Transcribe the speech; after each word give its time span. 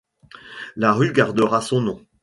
La 0.77 0.93
rue 0.93 1.13
gardera 1.13 1.61
son 1.61 1.81
nom. 1.81 2.03